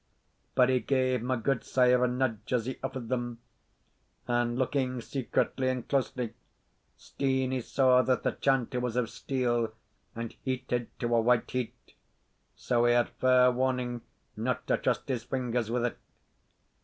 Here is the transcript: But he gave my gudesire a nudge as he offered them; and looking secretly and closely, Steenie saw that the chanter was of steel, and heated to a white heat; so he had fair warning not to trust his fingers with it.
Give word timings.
But 0.55 0.69
he 0.69 0.79
gave 0.79 1.21
my 1.21 1.35
gudesire 1.35 2.03
a 2.03 2.07
nudge 2.07 2.51
as 2.51 2.65
he 2.65 2.79
offered 2.81 3.07
them; 3.09 3.37
and 4.27 4.57
looking 4.57 4.99
secretly 4.99 5.69
and 5.69 5.87
closely, 5.87 6.33
Steenie 6.97 7.61
saw 7.61 8.01
that 8.01 8.23
the 8.23 8.31
chanter 8.31 8.79
was 8.79 8.95
of 8.95 9.11
steel, 9.11 9.75
and 10.15 10.33
heated 10.41 10.89
to 11.01 11.13
a 11.15 11.21
white 11.21 11.51
heat; 11.51 11.93
so 12.55 12.85
he 12.85 12.93
had 12.93 13.09
fair 13.09 13.51
warning 13.51 14.01
not 14.35 14.65
to 14.65 14.77
trust 14.77 15.07
his 15.07 15.23
fingers 15.23 15.69
with 15.69 15.85
it. 15.85 15.99